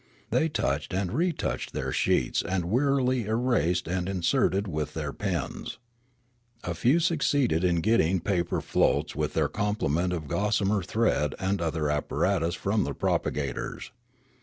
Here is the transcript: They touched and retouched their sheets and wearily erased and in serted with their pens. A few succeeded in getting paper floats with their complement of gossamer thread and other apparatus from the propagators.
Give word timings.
They 0.31 0.49
touched 0.49 0.95
and 0.95 1.11
retouched 1.13 1.73
their 1.73 1.91
sheets 1.91 2.41
and 2.41 2.65
wearily 2.71 3.25
erased 3.27 3.87
and 3.87 4.09
in 4.09 4.21
serted 4.21 4.65
with 4.67 4.95
their 4.95 5.13
pens. 5.13 5.77
A 6.63 6.73
few 6.73 6.99
succeeded 6.99 7.63
in 7.63 7.81
getting 7.81 8.19
paper 8.19 8.61
floats 8.61 9.15
with 9.15 9.35
their 9.35 9.47
complement 9.47 10.11
of 10.11 10.27
gossamer 10.27 10.81
thread 10.81 11.35
and 11.37 11.61
other 11.61 11.87
apparatus 11.91 12.55
from 12.55 12.83
the 12.83 12.95
propagators. 12.95 13.91